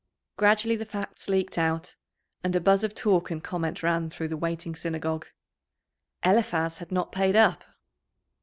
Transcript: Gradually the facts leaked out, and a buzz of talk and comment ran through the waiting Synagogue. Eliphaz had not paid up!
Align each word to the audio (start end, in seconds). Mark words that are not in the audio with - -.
Gradually 0.35 0.75
the 0.75 0.83
facts 0.87 1.29
leaked 1.29 1.59
out, 1.59 1.95
and 2.43 2.55
a 2.55 2.59
buzz 2.59 2.83
of 2.83 2.95
talk 2.95 3.29
and 3.29 3.43
comment 3.43 3.83
ran 3.83 4.09
through 4.09 4.29
the 4.29 4.35
waiting 4.35 4.75
Synagogue. 4.75 5.27
Eliphaz 6.25 6.79
had 6.79 6.91
not 6.91 7.11
paid 7.11 7.35
up! 7.35 7.63